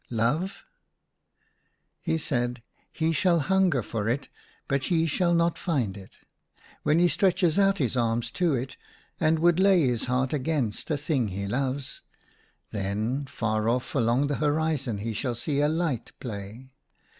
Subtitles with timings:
[0.09, 0.65] "Love?"
[1.99, 4.29] He said," He shall hunger for it—
[4.67, 6.15] but he shall not find it.
[6.81, 8.77] When he stretches out his arms to it,
[9.19, 12.01] and would lay his heart against a thing he loves,
[12.71, 16.73] then, far off along the horizon he shall see a light play.